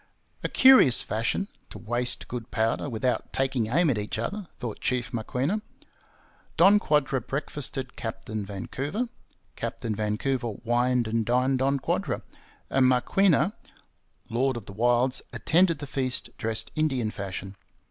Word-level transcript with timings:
A 0.43 0.49
curious 0.49 1.03
fashion, 1.03 1.47
to 1.69 1.77
waste 1.77 2.27
good 2.27 2.49
powder 2.49 2.89
without 2.89 3.31
taking 3.31 3.67
aim 3.67 3.87
at 3.91 3.99
each 3.99 4.17
other, 4.17 4.47
thought 4.57 4.79
Chief 4.79 5.13
Maquinna. 5.13 5.61
Don 6.57 6.79
Quadra 6.79 7.21
breakfasted 7.21 7.95
Captain 7.95 8.43
Vancouver. 8.43 9.09
Captain 9.55 9.93
Vancouver 9.95 10.53
wined 10.63 11.07
and 11.07 11.23
dined 11.23 11.59
Don 11.59 11.77
Quadra; 11.77 12.23
and 12.71 12.87
Maquinna, 12.89 13.53
lord 14.27 14.57
of 14.57 14.65
the 14.65 14.73
wilds, 14.73 15.21
attended 15.33 15.77
the 15.77 15.85
feast 15.85 16.35
dressed 16.35 16.71
Indian 16.75 17.11
fashion. 17.11 17.55